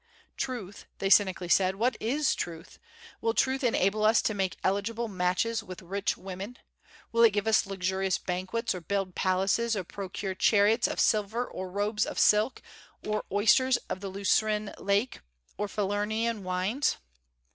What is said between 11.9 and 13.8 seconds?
of silk, or oysters